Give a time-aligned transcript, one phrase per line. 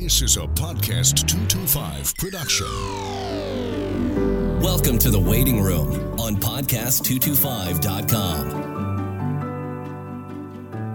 [0.00, 2.66] This is a Podcast 225 production.
[4.62, 8.69] Welcome to The Waiting Room on Podcast225.com.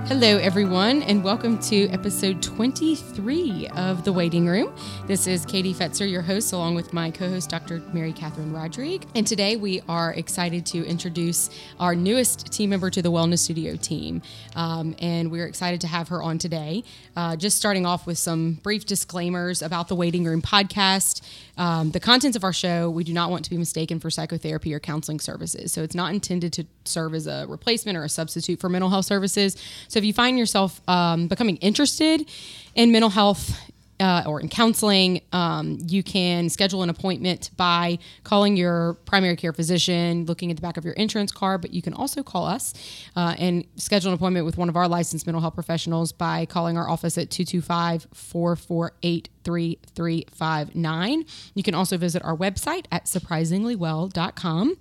[0.07, 4.71] Hello, everyone, and welcome to episode 23 of The Waiting Room.
[5.07, 7.81] This is Katie Fetzer, your host, along with my co host, Dr.
[7.91, 9.07] Mary Catherine Rodrigue.
[9.15, 11.49] And today we are excited to introduce
[11.79, 14.21] our newest team member to the Wellness Studio team.
[14.55, 16.83] Um, and we're excited to have her on today.
[17.15, 21.21] Uh, just starting off with some brief disclaimers about the Waiting Room podcast.
[21.57, 24.71] Um, the contents of our show, we do not want to be mistaken for psychotherapy
[24.71, 25.71] or counseling services.
[25.71, 29.05] So it's not intended to serve as a replacement or a substitute for mental health
[29.05, 29.57] services.
[29.87, 32.29] So if you find yourself um, becoming interested
[32.75, 33.59] in mental health,
[33.99, 39.53] uh, or in counseling, um, you can schedule an appointment by calling your primary care
[39.53, 42.73] physician, looking at the back of your insurance card, but you can also call us
[43.15, 46.77] uh, and schedule an appointment with one of our licensed mental health professionals by calling
[46.77, 51.25] our office at 225 448 3359.
[51.53, 54.77] You can also visit our website at surprisinglywell.com.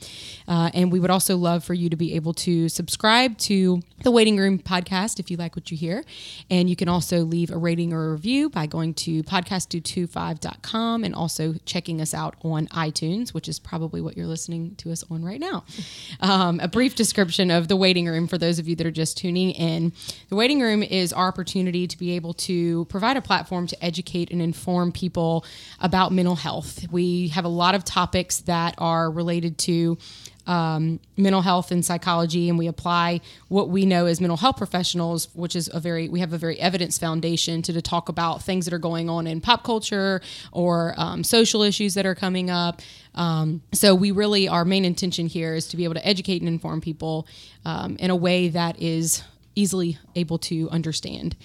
[0.49, 4.11] Uh, and we would also love for you to be able to subscribe to the
[4.11, 6.05] Waiting Room podcast if you like what you hear.
[6.51, 11.15] And you can also leave a rating or a review by going to podcast225.com and
[11.15, 15.25] also checking us out on iTunes, which is probably what you're listening to us on
[15.25, 15.65] right now.
[16.21, 19.19] Um, a brief description of the Waiting Room for those of you that are just
[19.19, 19.93] tuning in.
[20.29, 24.31] The Waiting Room is our opportunity to be able to provide a platform to educate
[24.31, 24.54] and inform
[24.93, 25.45] people
[25.81, 26.87] about mental health.
[26.91, 29.99] We have a lot of topics that are related to
[30.47, 35.29] um, mental health and psychology, and we apply what we know as mental health professionals,
[35.35, 38.67] which is a very we have a very evidence foundation to, to talk about things
[38.67, 40.21] that are going on in pop culture
[40.53, 42.83] or um, social issues that are coming up.
[43.15, 46.49] Um, so we really our main intention here is to be able to educate and
[46.49, 47.27] inform people
[47.65, 49.23] um, in a way that is
[49.55, 51.37] easily able to understand.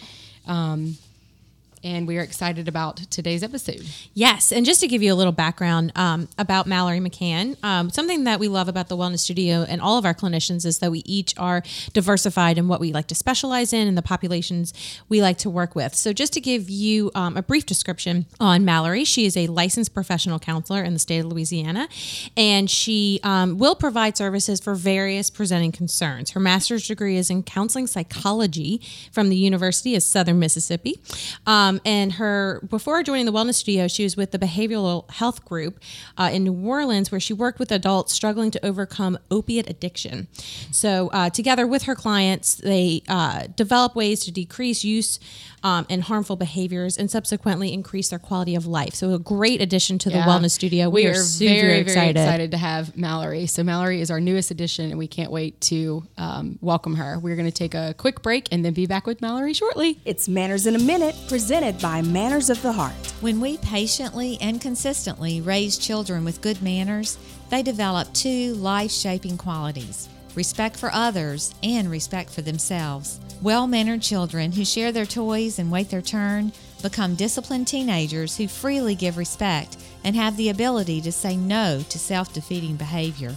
[0.47, 0.97] Um,
[1.83, 3.83] and we are excited about today's episode.
[4.13, 8.25] Yes, and just to give you a little background um, about Mallory McCann, um, something
[8.25, 10.99] that we love about the Wellness Studio and all of our clinicians is that we
[11.05, 14.73] each are diversified in what we like to specialize in and the populations
[15.07, 15.95] we like to work with.
[15.95, 19.93] So, just to give you um, a brief description on Mallory, she is a licensed
[19.93, 21.87] professional counselor in the state of Louisiana,
[22.35, 26.31] and she um, will provide services for various presenting concerns.
[26.31, 30.99] Her master's degree is in counseling psychology from the University of Southern Mississippi.
[31.45, 35.45] Um, um, and her before joining the wellness studio, she was with the behavioral health
[35.45, 35.79] group
[36.17, 40.27] uh, in New Orleans, where she worked with adults struggling to overcome opiate addiction.
[40.71, 45.19] So uh, together with her clients, they uh, develop ways to decrease use
[45.63, 48.93] um, and harmful behaviors, and subsequently increase their quality of life.
[48.93, 50.23] So a great addition to yeah.
[50.23, 50.89] the wellness studio.
[50.89, 52.15] We, we are, are, super very, excited.
[52.15, 53.45] very excited to have Mallory.
[53.45, 57.19] So Mallory is our newest addition, and we can't wait to um, welcome her.
[57.19, 59.99] We're going to take a quick break and then be back with Mallory shortly.
[60.05, 61.15] It's Manners in a Minute,
[61.59, 62.93] presented by Manners of the Heart.
[63.19, 67.17] When we patiently and consistently raise children with good manners,
[67.49, 73.19] they develop two life shaping qualities respect for others and respect for themselves.
[73.41, 78.47] Well mannered children who share their toys and wait their turn become disciplined teenagers who
[78.47, 83.35] freely give respect and have the ability to say no to self defeating behavior.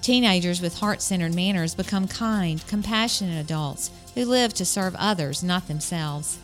[0.00, 5.68] Teenagers with heart centered manners become kind, compassionate adults who live to serve others, not
[5.68, 6.40] themselves.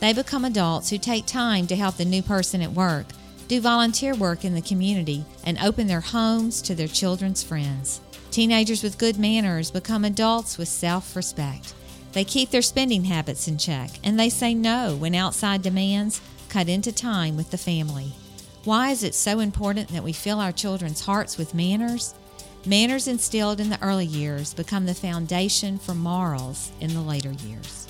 [0.00, 3.06] They become adults who take time to help the new person at work,
[3.48, 8.00] do volunteer work in the community, and open their homes to their children's friends.
[8.30, 11.74] Teenagers with good manners become adults with self respect.
[12.12, 16.68] They keep their spending habits in check and they say no when outside demands cut
[16.68, 18.12] into time with the family.
[18.64, 22.14] Why is it so important that we fill our children's hearts with manners?
[22.64, 27.87] Manners instilled in the early years become the foundation for morals in the later years.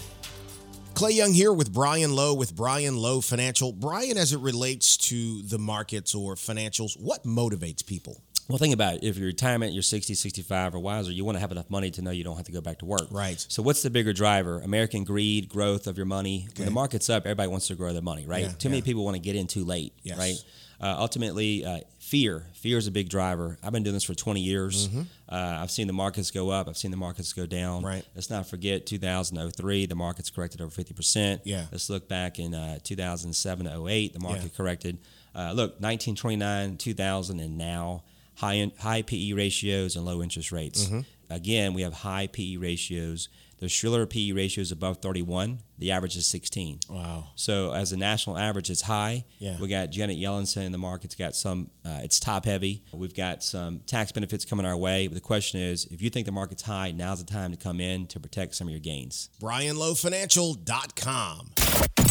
[0.98, 3.72] Clay Young here with Brian Lowe with Brian Lowe Financial.
[3.72, 8.20] Brian, as it relates to the markets or financials, what motivates people?
[8.48, 9.04] Well, think about it.
[9.04, 12.03] If you're retirement, you're 60, 65 or wiser, you want to have enough money to
[12.03, 13.09] know you don't have to go back to work.
[13.10, 13.44] Right.
[13.48, 14.60] So, what's the bigger driver?
[14.60, 16.47] American greed, growth of your money.
[16.48, 16.62] Okay.
[16.62, 18.45] When the market's up, everybody wants to grow their money, right?
[18.45, 18.71] Yeah, too yeah.
[18.71, 20.18] many people want to get in too late, yes.
[20.18, 20.34] right?
[20.80, 22.47] Uh, ultimately, uh, fear.
[22.54, 23.59] Fear is a big driver.
[23.62, 24.89] I've been doing this for 20 years.
[24.89, 25.01] Mm-hmm.
[25.28, 26.68] Uh, I've seen the markets go up.
[26.68, 27.83] I've seen the markets go down.
[27.83, 28.04] Right.
[28.15, 29.86] Let's not forget 2003.
[29.86, 31.42] The markets corrected over 50 percent.
[31.44, 31.66] Yeah.
[31.71, 34.15] Let's look back in uh, 2007 to 08.
[34.15, 34.48] The market yeah.
[34.56, 34.98] corrected.
[35.34, 38.04] Uh, look, 1929, 2000, and now
[38.39, 40.87] high in, high PE ratios and low interest rates.
[40.87, 41.01] Mm-hmm.
[41.31, 45.59] Again, we have high PE ratios The Shiller PE ratio is above 31.
[45.79, 46.79] The average is 16.
[46.89, 47.25] Wow.
[47.35, 49.25] So as a national average, it's high.
[49.41, 49.57] Yeah.
[49.61, 52.85] We got Janet Yellen saying the market's got some, uh, it's top heavy.
[52.93, 55.09] We've got some tax benefits coming our way.
[55.09, 57.81] But the question is, if you think the market's high, now's the time to come
[57.81, 59.29] in to protect some of your gains.
[59.43, 61.51] BrianLowFinancial.com.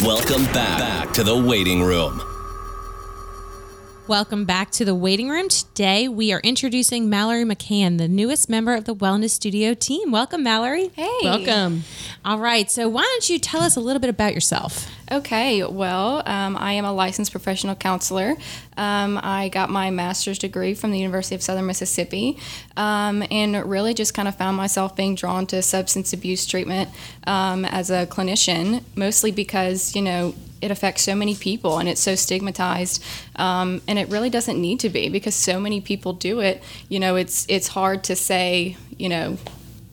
[0.03, 2.36] Welcome back, back to the waiting room.
[4.07, 5.49] Welcome back to the waiting room.
[5.49, 10.11] Today we are introducing Mallory McCann, the newest member of the Wellness Studio team.
[10.11, 10.91] Welcome, Mallory.
[10.95, 11.11] Hey.
[11.23, 11.83] Welcome.
[12.23, 14.89] All right, so why don't you tell us a little bit about yourself?
[15.09, 18.35] Okay, well, um, I am a licensed professional counselor.
[18.75, 22.37] Um, I got my master's degree from the University of Southern Mississippi
[22.75, 26.89] um, and really just kind of found myself being drawn to substance abuse treatment
[27.25, 32.01] um, as a clinician, mostly because, you know, it affects so many people and it's
[32.01, 33.01] so stigmatized
[33.37, 36.99] um, and it really doesn't need to be because so many people do it you
[36.99, 39.37] know it's it's hard to say you know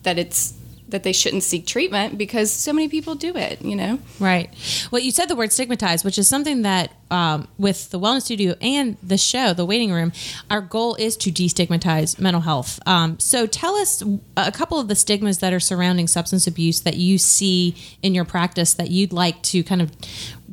[0.05, 0.55] that it's
[0.89, 4.51] that they shouldn't seek treatment because so many people do it you know Right.
[4.91, 8.55] Well, you said the word stigmatized, which is something that um, with the Wellness Studio
[8.61, 10.13] and the show, The Waiting Room,
[10.51, 12.81] our goal is to destigmatize mental health.
[12.87, 14.03] Um, so tell us
[14.37, 18.25] a couple of the stigmas that are surrounding substance abuse that you see in your
[18.25, 19.93] practice that you'd like to kind of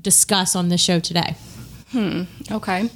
[0.02, 1.36] discuss on this show today.
[2.52, 2.90] Okay.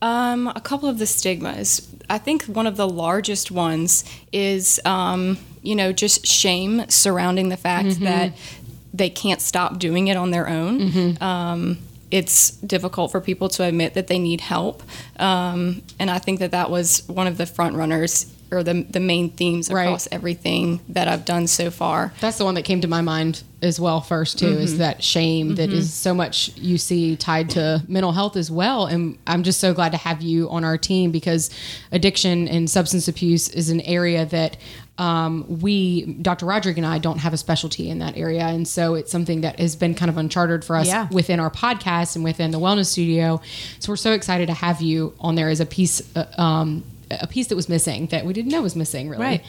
[0.00, 1.88] Um, a couple of the stigmas.
[2.08, 7.56] I think one of the largest ones is, um, you know, just shame surrounding the
[7.56, 8.32] fact that
[8.92, 11.16] they can't stop doing it on their own.
[11.20, 11.78] Um,
[12.10, 14.82] it's difficult for people to admit that they need help.
[15.18, 19.00] Um, and I think that that was one of the front runners or the, the
[19.00, 19.84] main themes Right.
[19.86, 22.12] across everything that I've done so far.
[22.20, 25.54] That's the one that came to my mind as well first too is that shame
[25.54, 29.58] that is so much you see tied to mental health as well and I'm just
[29.58, 31.48] so glad to have you on our team because
[31.90, 34.58] addiction and substance abuse is an area that
[34.98, 36.46] um, we Dr.
[36.46, 39.58] Rodrigue and I don't have a specialty in that area and so it's something that
[39.58, 41.08] has been kind of uncharted for us Yeah.
[41.10, 43.40] within our podcast and within the wellness studio
[43.80, 47.26] so we're so excited to have you on there as a piece uh, um, a
[47.26, 49.44] piece that was missing that we didn't know was missing really Right.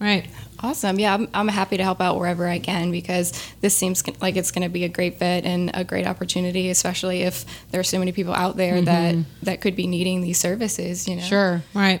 [0.00, 0.26] Right.
[0.58, 0.98] Awesome.
[0.98, 4.50] Yeah, I'm, I'm happy to help out wherever I can because this seems like it's
[4.50, 8.00] going to be a great fit and a great opportunity, especially if there are so
[8.00, 9.14] many people out there that
[9.44, 11.06] that could be needing these services.
[11.06, 11.22] You know.
[11.22, 12.00] sure Right.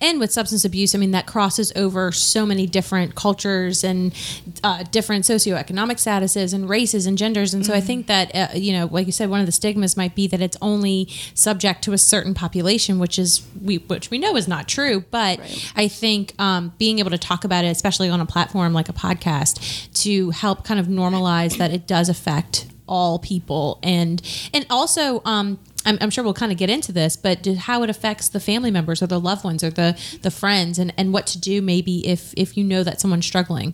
[0.00, 4.14] And with substance abuse, I mean, that crosses over so many different cultures and
[4.62, 7.54] uh, different socioeconomic statuses and races and genders.
[7.54, 9.96] And so I think that, uh, you know, like you said, one of the stigmas
[9.96, 14.18] might be that it's only subject to a certain population, which is, we, which we
[14.18, 15.04] know is not true.
[15.10, 15.40] But
[15.76, 18.92] I think um, being able to talk about it, especially on a platform like a
[18.92, 24.22] podcast, to help kind of normalize that it does affect all people and
[24.54, 27.82] and also um I'm, I'm sure we'll kind of get into this, but to how
[27.82, 31.12] it affects the family members or the loved ones or the the friends, and, and
[31.12, 33.72] what to do maybe if if you know that someone's struggling.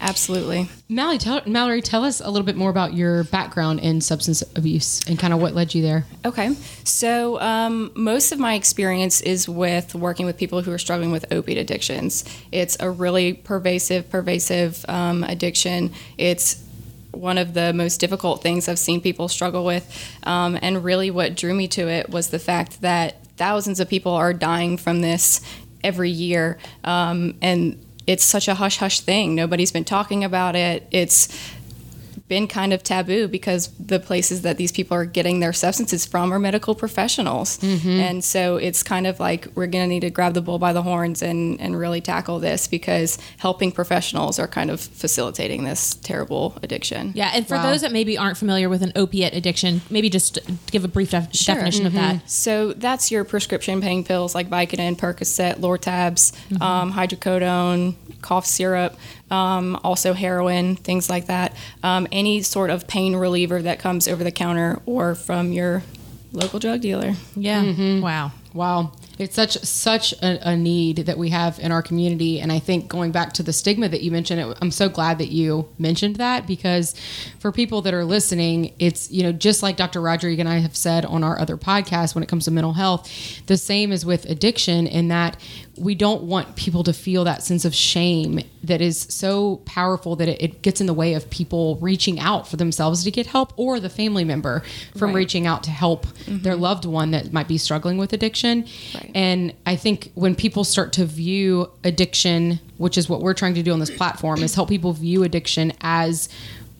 [0.00, 0.68] Absolutely.
[0.88, 5.00] Mallory tell, Mallory, tell us a little bit more about your background in substance abuse
[5.06, 6.04] and kind of what led you there.
[6.24, 6.54] Okay.
[6.84, 11.32] So, um, most of my experience is with working with people who are struggling with
[11.32, 12.24] opiate addictions.
[12.50, 15.92] It's a really pervasive, pervasive um, addiction.
[16.18, 16.64] It's
[17.12, 20.16] one of the most difficult things I've seen people struggle with.
[20.22, 24.12] Um, and really, what drew me to it was the fact that thousands of people
[24.12, 25.40] are dying from this
[25.82, 26.58] every year.
[26.84, 29.34] Um, and it's such a hush hush thing.
[29.34, 30.86] Nobody's been talking about it.
[30.90, 31.28] It's
[32.30, 36.32] been kind of taboo because the places that these people are getting their substances from
[36.32, 37.58] are medical professionals.
[37.58, 37.90] Mm-hmm.
[37.90, 40.72] And so it's kind of like we're going to need to grab the bull by
[40.72, 45.94] the horns and, and really tackle this because helping professionals are kind of facilitating this
[45.96, 47.10] terrible addiction.
[47.16, 50.38] Yeah, and for those that maybe aren't familiar with an opiate addiction, maybe just
[50.70, 52.16] give a brief def- definition of that.
[52.16, 52.26] Mm-hmm.
[52.28, 56.62] So that's your prescription pain pills like Vicodin, Percocet, Lortabs, mm-hmm.
[56.62, 58.96] um, hydrocodone, cough syrup,
[59.30, 61.54] um, also heroin, things like that.
[61.82, 65.82] Um, any sort of pain reliever that comes over the counter or from your
[66.32, 67.14] local drug dealer.
[67.36, 68.00] Yeah.
[68.00, 68.32] Wow.
[68.52, 68.92] Wow.
[69.18, 72.88] It's such such a, a need that we have in our community, and I think
[72.88, 76.16] going back to the stigma that you mentioned, it, I'm so glad that you mentioned
[76.16, 76.94] that because
[77.38, 80.00] for people that are listening, it's you know just like Dr.
[80.00, 83.10] Rodrigue and I have said on our other podcast when it comes to mental health,
[83.46, 85.36] the same as with addiction in that
[85.80, 90.28] we don't want people to feel that sense of shame that is so powerful that
[90.28, 93.52] it, it gets in the way of people reaching out for themselves to get help
[93.56, 94.62] or the family member
[94.96, 96.62] from reaching out to help their mm-hmm.
[96.62, 98.66] loved one that might be struggling with addiction.
[98.94, 99.10] Right.
[99.14, 103.62] And I think when people start to view addiction, which is what we're trying to
[103.62, 106.28] do on this platform, is help people view addiction as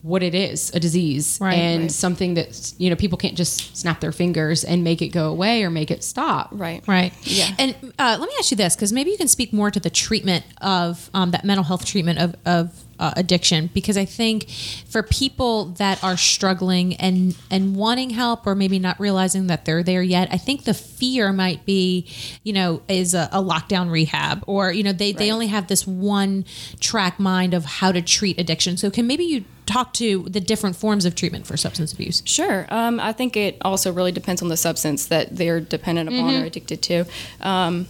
[0.03, 1.55] what it is a disease Right.
[1.55, 1.93] and Right.
[1.93, 5.63] something that you know people can't just snap their fingers and make it go away
[5.63, 6.83] or make it stop Right.
[6.89, 7.13] Right.
[7.25, 7.49] Yeah.
[7.59, 9.91] And uh, let me ask you this, because maybe you can speak more to the
[9.91, 14.49] treatment of um, that mental health treatment of, of uh, addiction, because I think
[14.89, 19.83] for people that are struggling and and wanting help, or maybe not realizing that they're
[19.83, 22.07] there yet, I think the fear might be,
[22.45, 25.87] you know, is a, a lockdown rehab, or you know, they they only have this
[25.87, 26.45] one
[26.79, 28.77] track mind of how to treat addiction.
[28.77, 32.23] So can maybe you talk to the different forms of treatment for substance abuse?
[32.27, 32.67] Sure.
[32.69, 36.45] Um, I think it also really depends on the substance that they're dependent upon or
[36.45, 37.05] addicted to.
[37.41, 37.87] Um,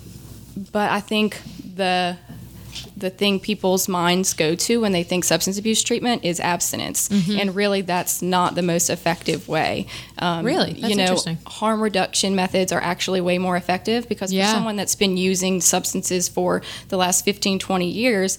[0.73, 1.40] but I think
[1.75, 2.17] the
[3.00, 7.54] the thing people's minds go to when they think substance abuse treatment is abstinence, and
[7.54, 9.87] really that's not the most effective way.
[10.19, 10.73] Um, Really?
[10.75, 11.38] That's you know, interesting.
[11.47, 14.47] harm reduction methods are actually way more effective because Yeah.
[14.47, 18.38] for someone that's been using substances for the last 15, 20 years,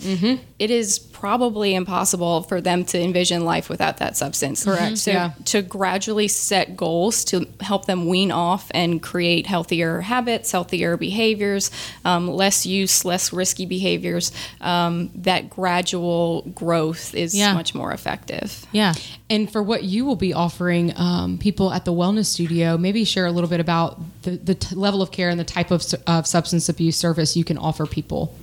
[0.59, 4.63] it is probably impossible for them to envision life without that substance.
[4.63, 4.97] Correct.
[4.97, 5.31] So Yeah.
[5.45, 11.69] to gradually set goals to help them wean off and create healthier habits, healthier behaviors,
[12.05, 17.53] um, less use, less risky behaviors, um, that gradual growth is Yeah.
[17.53, 18.65] much more effective.
[18.71, 18.93] Yeah.
[19.29, 23.25] And for what you will be offering um, people at the wellness studio, maybe share
[23.25, 26.27] a little bit about the, the t- level of care and the type of, of
[26.27, 28.35] substance abuse service you can offer people.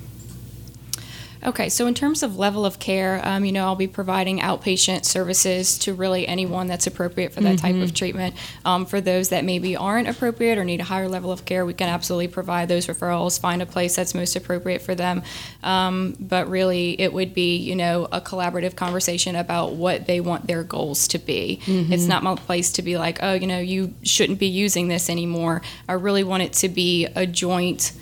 [1.45, 5.04] Okay, so in terms of level of care, um, you know, I'll be providing outpatient
[5.04, 8.35] services to really anyone that's appropriate for that type of treatment.
[8.64, 11.75] Um, for those that maybe aren't appropriate or need a higher level of care, we
[11.75, 15.23] can absolutely provide those referrals, find a place that's most appropriate for them.
[15.62, 20.47] Um, but really, it would be, you know, a collaborative conversation about what they want
[20.47, 21.61] their goals to be.
[21.92, 25.09] It's not my place to be like, oh, you know, you shouldn't be using this
[25.09, 25.62] anymore.
[25.88, 27.92] I really want it to be a joint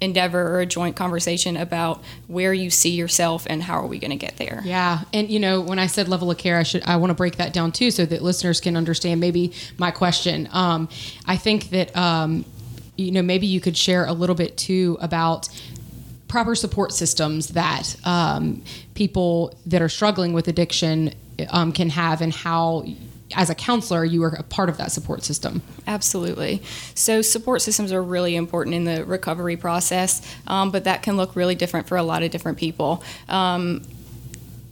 [0.00, 4.10] endeavor or a joint conversation about where you see yourself and how are we going
[4.10, 4.62] to get there.
[4.64, 7.14] Yeah, and you know, when I said level of care, I should I want to
[7.14, 10.48] break that down too, so that listeners can understand maybe my question.
[10.52, 10.88] Um,
[11.26, 12.44] I think that um,
[12.96, 15.48] you know maybe you could share a little bit too about
[16.28, 18.62] proper support systems that um,
[18.94, 21.14] people that are struggling with addiction
[21.50, 22.84] um, can have, and how,
[23.36, 25.62] as a counselor, you are a part of that support system.
[25.86, 26.62] Absolutely.
[26.94, 31.36] So, support systems are really important in the recovery process, um, but that can look
[31.36, 33.02] really different for a lot of different people.
[33.28, 33.82] Um,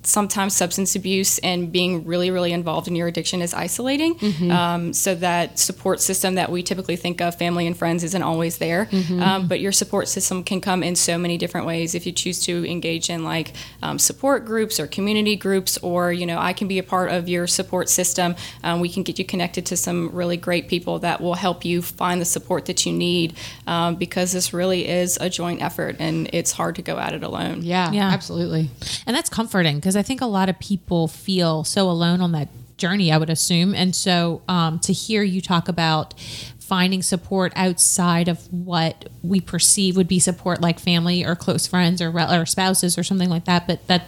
[0.07, 4.17] sometimes substance abuse and being really, really involved in your addiction is isolating.
[4.51, 8.59] Um, so that support system that we typically think of, family and friends, isn't always
[8.59, 8.89] there.
[9.21, 12.41] Um, but your support system can come in so many different ways if you choose
[12.45, 16.69] to engage in like um, support groups or community groups, or you know, I can
[16.69, 18.37] be a part of your support system.
[18.63, 21.83] Um, we can get you connected to some really great people that will help you
[21.83, 23.35] find the support that you need
[23.67, 27.25] um, because this really is a joint effort and it's hard to go at it
[27.25, 27.63] alone.
[27.63, 28.09] Yeah, Yeah.
[28.11, 28.71] absolutely.
[29.07, 32.49] And that's comforting because I think a lot of people feel so alone on that
[32.77, 33.75] journey, I would assume.
[33.75, 36.15] And so um, to hear you talk about
[36.61, 42.03] finding support outside of what we perceive would be support like family or close friends
[42.03, 44.03] or, or spouses or something like that, but that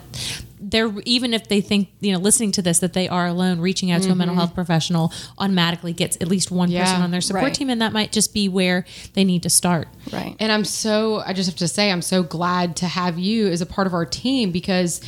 [0.60, 3.92] they're even if they think you know listening to this that they are alone reaching
[3.92, 7.20] out to a mental health professional automatically gets at least one Yeah, person on their
[7.20, 7.54] support right.
[7.54, 10.36] team and that might just be where they need to start Right.
[10.40, 13.60] And I'm so, I just have to say, I'm so glad to have you as
[13.60, 15.00] a part of our team because,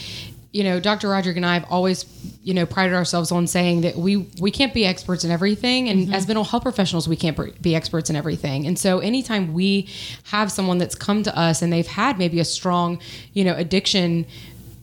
[0.53, 1.09] you know, Dr.
[1.09, 2.05] Rodrigue and I have always,
[2.43, 6.01] you know, prided ourselves on saying that we we can't be experts in everything, and
[6.07, 6.15] mm-hmm.
[6.15, 8.67] as mental health professionals, we can't be experts in everything.
[8.67, 9.89] And so, anytime we
[10.25, 13.01] have someone that's come to us and they've had maybe a strong,
[13.33, 14.27] you know, addiction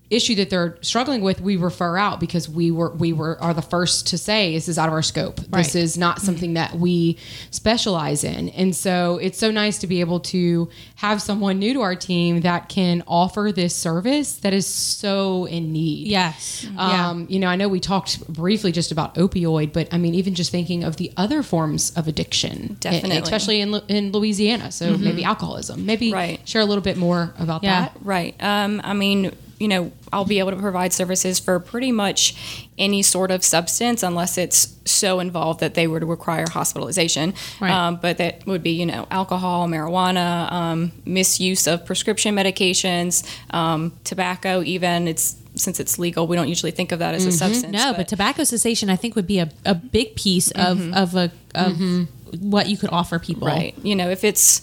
[0.09, 3.61] issue that they're struggling with, we refer out because we were we were are the
[3.61, 5.35] first to say this is out of our scope.
[5.51, 7.17] This is not something that we
[7.51, 8.49] specialize in.
[8.49, 12.41] And so it's so nice to be able to have someone new to our team
[12.41, 16.07] that can offer this service that is so in need.
[16.07, 20.15] yes Um, You know, I know we talked briefly just about opioid, but I mean,
[20.15, 23.17] even just thinking of the other forms of addiction, Definitely.
[23.17, 24.71] especially in, in Louisiana.
[24.71, 25.85] So maybe alcoholism.
[25.85, 26.39] Maybe Right.
[26.45, 27.81] share a little bit more about Yeah.
[27.81, 27.97] that.
[28.01, 28.35] Right.
[28.39, 33.01] Um, I mean, you know, I'll be able to provide services for pretty much any
[33.01, 37.33] sort of substance unless it's so involved that they would require hospitalization.
[37.59, 37.71] Right.
[37.71, 43.93] Um, but that would be, you know, alcohol, marijuana, um, misuse of prescription medications, um,
[44.03, 45.07] tobacco, even.
[45.07, 47.73] It's since it's legal, we don't usually think of that as a substance.
[47.73, 51.31] No, but, tobacco cessation, I think, would be a, a big piece of of a
[51.55, 52.07] of
[52.39, 53.47] what you could offer people.
[53.47, 53.73] Right.
[53.81, 54.61] You know, if it's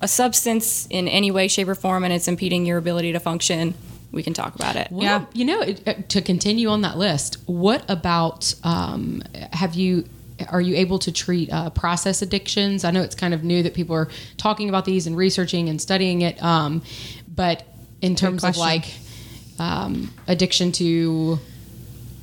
[0.00, 3.74] a substance in any way, shape, or form and it's impeding your ability to function,
[4.12, 4.88] we can talk about it.
[4.90, 10.04] Well, you know, it- uh, to continue on that list, what about um, have you?
[10.48, 12.84] Are you able to treat uh, process addictions?
[12.84, 15.80] I know it's kind of new that people are talking about these and researching and
[15.80, 16.42] studying it.
[16.42, 16.82] Um,
[17.32, 17.64] but
[18.00, 18.92] in terms of like
[19.58, 21.38] um, addiction to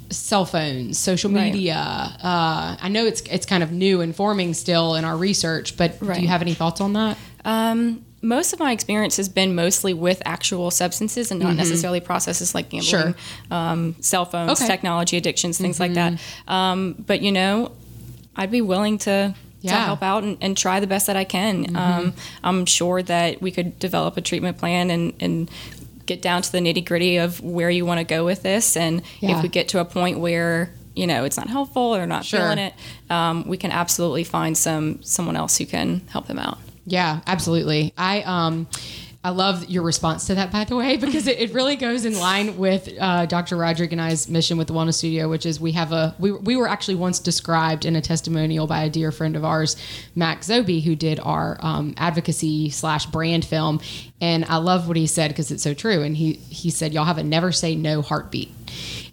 [0.09, 1.75] cell phones, social media.
[1.75, 2.17] Right.
[2.21, 5.97] Uh, I know it's it's kind of new and forming still in our research, but
[6.01, 6.15] right.
[6.15, 7.17] do you have any thoughts on that?
[7.45, 11.57] Um, most of my experience has been mostly with actual substances and not mm-hmm.
[11.57, 13.15] necessarily processes like gambling, sure.
[13.51, 14.67] um, cell phones, okay.
[14.67, 15.83] technology addictions, things mm-hmm.
[15.83, 16.13] like that.
[16.13, 16.51] Mm-hmm.
[16.51, 17.71] Um, but you know,
[18.35, 19.71] I'd be willing to yeah.
[19.71, 21.65] to help out and, and, try the best that I can.
[21.65, 21.75] Mm-hmm.
[21.75, 25.51] Um, I'm sure that we could develop a treatment plan and, and
[26.05, 28.77] get down to the nitty gritty of where you want to go with this.
[28.77, 29.37] And yeah.
[29.37, 32.39] if we get to a point where you know it's not helpful or not sure.
[32.39, 32.73] feeling it,
[33.09, 36.57] um, we can absolutely find some someone else who can help them out.
[36.89, 37.93] Yeah, absolutely.
[37.97, 38.67] I um
[39.21, 42.17] I love your response to that, by the way, because it, it really goes in
[42.17, 43.57] line with uh, Dr.
[43.57, 46.55] Rodrigue and I's mission with the Wellness Studio, which is we have a we, we
[46.55, 49.75] were actually once described in a testimonial by a dear friend of ours,
[50.15, 53.81] Mac Zobe, who did our um, advocacy slash brand film,
[54.21, 56.01] and I love what he said because it's so true.
[56.01, 58.51] And he he said, "Y'all have a never say no heartbeat."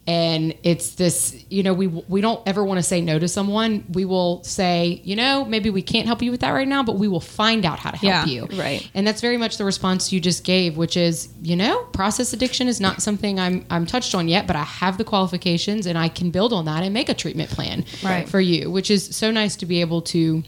[0.06, 3.84] And it's this you know we we don't ever want to say no to someone
[3.92, 6.96] we will say you know maybe we can't help you with that right now but
[6.96, 9.64] we will find out how to help yeah, you right and that's very much the
[9.64, 13.84] response you just gave which is you know process addiction is not something i'm i'm
[13.84, 16.94] touched on yet but i have the qualifications and i can build on that and
[16.94, 18.28] make a treatment plan right.
[18.28, 20.42] for you which is so nice to be able to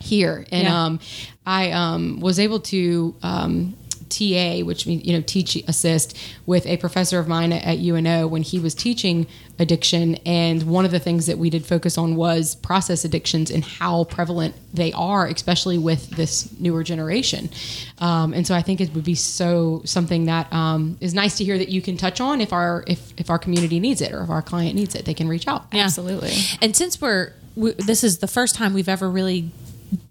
[0.00, 0.84] hear and yeah.
[0.84, 1.00] um
[1.46, 3.74] i um was able to um
[4.08, 8.42] TA, which means you know teach assist, with a professor of mine at, UNO when
[8.42, 9.26] he was teaching
[9.58, 13.64] addiction, and one of the things that we did focus on was process addictions and
[13.64, 17.50] how prevalent they are, especially with this newer generation.
[17.98, 21.44] Um, and so I think it would be so something that um, is nice to
[21.44, 24.22] hear that you can touch on if our if if our community needs it or
[24.22, 25.66] if our client needs it, they can reach out.
[25.72, 25.84] Yeah.
[25.84, 26.32] Absolutely.
[26.62, 29.50] And since we're we, this is the first time we've ever really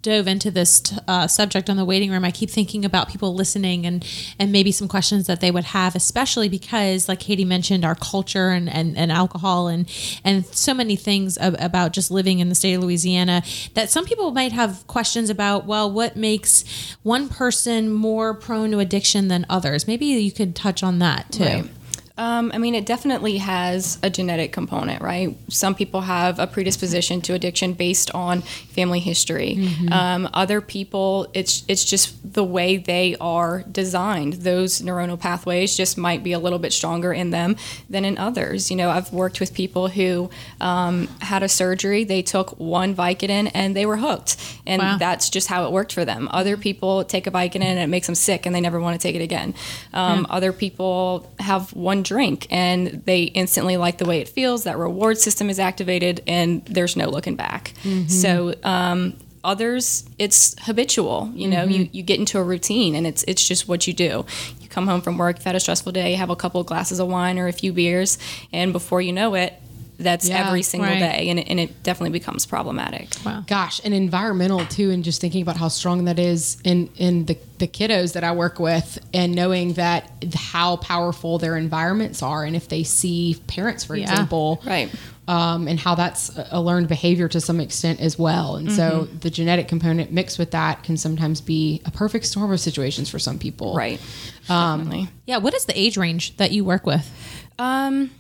[0.01, 3.85] dove into this uh, subject on the waiting room, I keep thinking about people listening
[3.85, 4.05] and
[4.39, 8.49] and maybe some questions that they would have, especially because, like Katie mentioned, our culture
[8.49, 9.89] and, and, and alcohol and
[10.23, 14.05] and so many things ab- about just living in the state of Louisiana that some
[14.05, 15.65] people might have questions about.
[15.65, 16.63] Well, what makes
[17.03, 19.87] one person more prone to addiction than others?
[19.87, 21.43] Maybe you could touch on that too.
[21.43, 21.69] Right.
[22.15, 25.35] Um, I mean, it definitely has a genetic component, right?
[25.49, 29.55] Some people have a predisposition to addiction based on family history.
[29.57, 29.91] Mm-hmm.
[29.91, 34.33] Um, other people, it's it's just the way they are designed.
[34.33, 37.55] Those neuronal pathways just might be a little bit stronger in them
[37.89, 38.69] than in others.
[38.69, 40.29] You know, I've worked with people who
[40.61, 44.97] um, had a surgery, they took one Vicodin and they were hooked, and wow.
[44.99, 46.29] that's just how it worked for them.
[46.29, 49.01] Other people take a Vicodin and it makes them sick, and they never want to
[49.01, 49.55] take it again.
[49.93, 50.35] Um, yeah.
[50.35, 54.63] Other people have one drink and they instantly like the way it feels.
[54.63, 57.73] That reward system is activated and there's no looking back.
[57.83, 58.07] Mm-hmm.
[58.07, 61.71] So, um, others it's habitual you know mm-hmm.
[61.71, 64.25] you, you get into a routine and it's it's just what you do
[64.61, 66.97] you come home from work you've had a stressful day have a couple of glasses
[66.97, 68.17] of wine or a few beers
[68.53, 69.53] and before you know it
[69.99, 70.99] that's yeah, every single right.
[70.99, 73.43] day and it, and it definitely becomes problematic wow.
[73.47, 77.37] gosh and environmental too and just thinking about how strong that is in in the,
[77.59, 82.55] the kiddos that i work with and knowing that how powerful their environments are and
[82.55, 84.03] if they see parents for yeah.
[84.03, 84.93] example right
[85.27, 88.57] um, and how that's a learned behavior to some extent as well.
[88.57, 88.75] And mm-hmm.
[88.75, 93.09] so the genetic component mixed with that can sometimes be a perfect storm of situations
[93.09, 93.73] for some people.
[93.73, 94.01] Right.
[94.49, 95.37] Um, yeah.
[95.37, 97.09] What is the age range that you work with?
[97.57, 98.11] Um,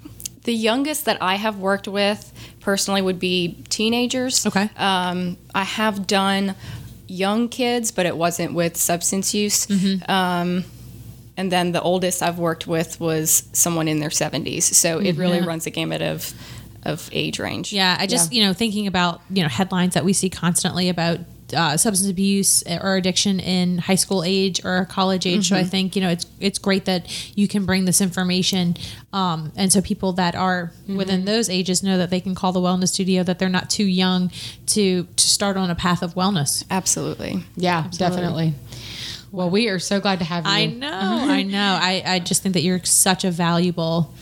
[0.43, 4.45] the youngest that I have worked with personally would be teenagers.
[4.45, 4.69] Okay.
[4.77, 6.55] Um, I have done
[7.07, 9.67] young kids, but it wasn't with substance use.
[9.67, 10.11] Mm-hmm.
[10.11, 10.65] Um,
[11.35, 14.63] and then the oldest I've worked with was someone in their 70s.
[14.63, 15.45] So it really yeah.
[15.45, 16.33] runs a gamut of
[16.85, 17.71] of age range.
[17.71, 18.41] Yeah, I just yeah.
[18.41, 21.19] you know thinking about you know headlines that we see constantly about
[21.53, 25.45] uh, substance abuse or addiction in high school age or college age.
[25.47, 25.55] Mm-hmm.
[25.55, 25.69] So I mm-hmm.
[25.69, 28.75] think you know it's it's great that you can bring this information,
[29.11, 30.97] um, and so people that are mm-hmm.
[30.97, 33.23] within those ages know that they can call the wellness studio.
[33.23, 34.31] That they're not too young
[34.67, 36.63] to to start on a path of wellness.
[36.69, 37.97] Absolutely, yeah, Absolutely.
[37.97, 38.53] definitely.
[39.31, 40.51] Well, we are so glad to have you.
[40.51, 41.79] I know, I know.
[41.81, 44.13] I, I just think that you're such a valuable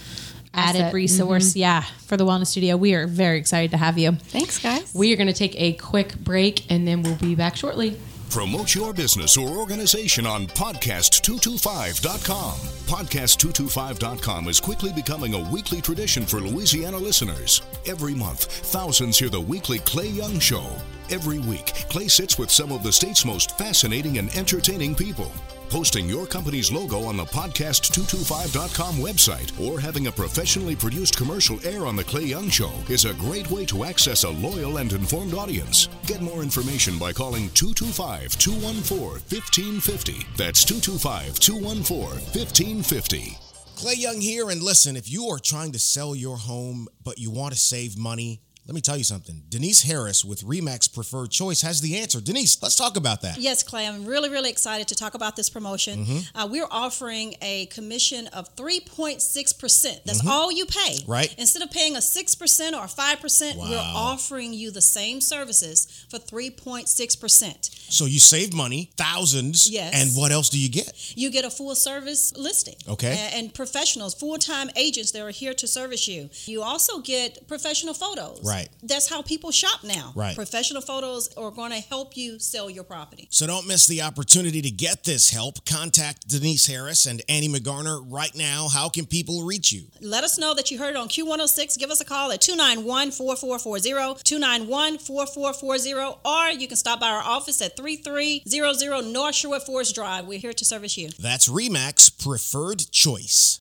[0.54, 0.94] added Asset.
[0.94, 1.50] resource.
[1.52, 1.60] Mm-hmm.
[1.60, 2.78] Yeah, for the Wellness Studio.
[2.78, 4.12] We are very excited to have you.
[4.14, 4.94] Thanks, guys.
[4.94, 7.98] We are going to take a quick break and then we'll be back shortly.
[8.30, 12.54] Promote your business or organization on podcast225.com.
[12.88, 17.62] Podcast225.com is quickly becoming a weekly tradition for Louisiana listeners.
[17.86, 20.66] Every month, thousands hear the weekly Clay Young Show.
[21.10, 25.30] Every week, Clay sits with some of the state's most fascinating and entertaining people.
[25.72, 31.86] Posting your company's logo on the podcast225.com website or having a professionally produced commercial air
[31.86, 35.34] on The Clay Young Show is a great way to access a loyal and informed
[35.34, 35.88] audience.
[36.06, 39.00] Get more information by calling 225 214
[39.32, 40.28] 1550.
[40.36, 43.38] That's 225 214 1550.
[43.78, 44.50] Clay Young here.
[44.50, 47.98] And listen, if you are trying to sell your home, but you want to save
[47.98, 49.42] money, let me tell you something.
[49.50, 52.22] Denise Harris with Remax Preferred Choice has the answer.
[52.22, 53.38] Denise, let's talk about that.
[53.38, 56.06] Yes, Clay, I'm really, really excited to talk about this promotion.
[56.06, 56.38] Mm-hmm.
[56.38, 60.04] Uh, we're offering a commission of 3.6%.
[60.06, 60.28] That's mm-hmm.
[60.28, 61.00] all you pay.
[61.08, 61.34] Right.
[61.40, 63.70] Instead of paying a 6% or 5%, wow.
[63.70, 67.92] we're offering you the same services for 3.6%.
[67.92, 69.70] So you save money, thousands.
[69.70, 69.94] Yes.
[69.96, 71.18] And what else do you get?
[71.18, 72.76] You get a full service listing.
[72.88, 73.18] Okay.
[73.34, 76.30] And, and professionals, full time agents that are here to service you.
[76.46, 78.40] You also get professional photos.
[78.44, 78.51] Right.
[78.84, 80.14] That's how people shop now.
[80.16, 80.36] Right.
[80.36, 83.28] Professional photos are going to help you sell your property.
[83.30, 85.66] So don't miss the opportunity to get this help.
[85.66, 88.68] Contact Denise Harris and Annie McGarner right now.
[88.68, 89.84] How can people reach you?
[90.02, 91.78] Let us know that you heard it on Q106.
[91.78, 97.22] Give us a call at 291 4440, 291 4440, or you can stop by our
[97.22, 100.26] office at 3300 North Sherwood Forest Drive.
[100.26, 101.10] We're here to service you.
[101.20, 103.60] That's Remax Preferred Choice.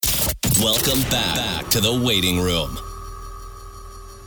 [0.61, 2.79] Welcome back, back to the waiting room.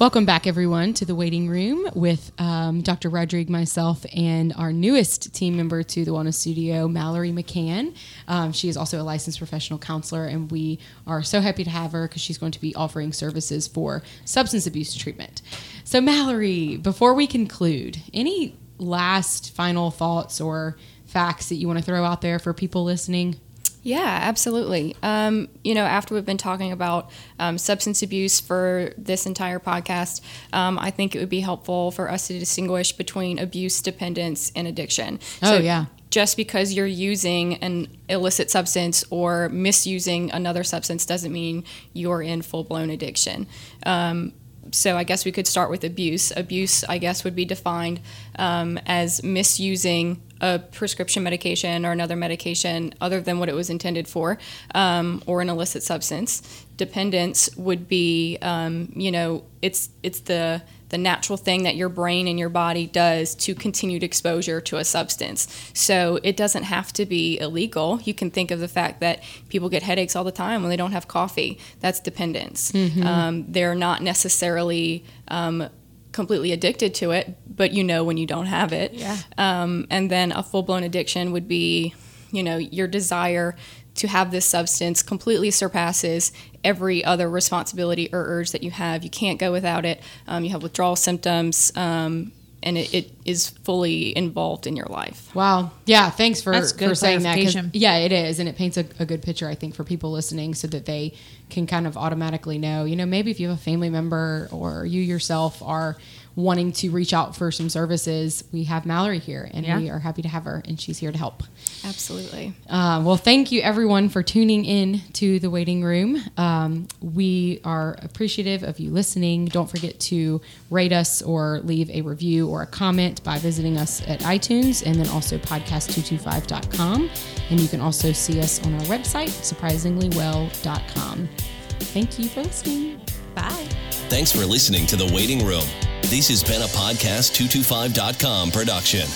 [0.04, 3.08] Welcome back, everyone, to the waiting room with um, Dr.
[3.08, 7.96] Rodrigue, myself, and our newest team member to the Wellness Studio, Mallory McCann.
[8.28, 11.94] Um, she is also a licensed professional counselor, and we are so happy to have
[11.94, 15.42] her because she's going to be offering services for substance abuse treatment.
[15.86, 21.86] So, Mallory, before we conclude, any last final thoughts or facts that you want to
[21.86, 23.38] throw out there for people listening?
[23.84, 24.96] Yeah, absolutely.
[25.04, 30.22] Um, you know, after we've been talking about um, substance abuse for this entire podcast,
[30.54, 34.68] um, I think it would be helpful for us to distinguish between abuse, dependence, and
[34.68, 35.20] addiction.
[35.42, 35.86] Oh, so yeah.
[36.10, 42.42] Just because you're using an illicit substance or misusing another substance doesn't mean you're in
[42.42, 43.48] full blown addiction.
[43.86, 44.34] Um,
[44.72, 46.32] so I guess we could start with abuse.
[46.36, 48.00] Abuse, I guess, would be defined
[48.38, 54.10] um, as misusing a prescription medication or another medication other than what it was intended
[54.10, 54.38] for,
[54.76, 56.66] um, or an illicit substance.
[56.76, 62.28] Dependence would be, um, you know, it's it's the the natural thing that your brain
[62.28, 65.48] and your body does to continued exposure to a substance.
[65.74, 68.02] So it doesn't have to be illegal.
[68.04, 70.78] You can think of the fact that people get headaches all the time when they
[70.78, 71.58] don't have coffee.
[71.80, 72.74] That's dependence.
[72.74, 73.08] Mm-hmm.
[73.08, 75.70] Um, they're not necessarily um,
[76.14, 78.94] completely addicted to it, but you know when you don't have it.
[78.94, 79.18] Yeah.
[79.38, 81.94] Um, and then a full blown addiction would be,
[82.32, 83.56] you know, your desire
[83.96, 86.32] to have this substance completely surpasses
[86.64, 89.04] every other responsibility or urge that you have.
[89.04, 90.02] You can't go without it.
[90.28, 91.72] Um, you have withdrawal symptoms.
[91.76, 92.32] Um,
[92.64, 95.34] and it, it is fully involved in your life.
[95.36, 95.72] Wow.
[95.86, 96.10] Yeah.
[96.10, 97.38] Thanks for, for saying that.
[97.74, 98.40] Yeah, it is.
[98.40, 101.14] And it paints a, a, good picture, I think, for people listening so that they
[101.50, 104.86] can kind of automatically know, you know, maybe if you have a family member or
[104.86, 105.98] you yourself are
[106.36, 109.78] wanting to reach out for some services, we have Mallory here and yeah.
[109.78, 111.44] we are happy to have her and she's here to help.
[111.84, 112.54] Absolutely.
[112.70, 116.24] Uh, well, thank you everyone for tuning in to the waiting room.
[116.38, 119.46] Um, we are appreciative of you listening.
[119.46, 124.02] Don't forget to rate us or leave a review or a comment by visiting us
[124.08, 127.10] at iTunes and then also podcast225.com.
[127.50, 131.30] And you can also see us on our website, surprisingly.well.com.
[131.80, 133.02] Thank you for listening.
[133.36, 133.68] Bye.
[134.10, 135.66] Thanks for listening to The Waiting Room.
[136.04, 139.08] This has been a Podcast225.com production.